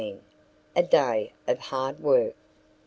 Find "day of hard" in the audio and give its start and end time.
0.81-1.99